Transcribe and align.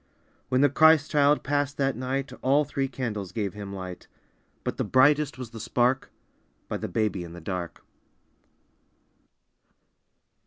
When 0.49 0.61
the 0.61 0.69
Christ 0.69 1.11
child 1.11 1.43
passed 1.43 1.77
that 1.77 1.95
night 1.95 2.33
All 2.41 2.65
three 2.65 2.87
candles 2.87 3.31
gave 3.31 3.53
Him 3.53 3.71
light, 3.71 4.07
But 4.63 4.77
the 4.77 4.83
brightest 4.83 5.37
was 5.37 5.51
the 5.51 5.59
spark 5.59 6.09
By 6.67 6.77
the 6.77 6.87
baby 6.87 7.23
in 7.23 7.33
the 7.33 7.39
dark. 7.39 7.83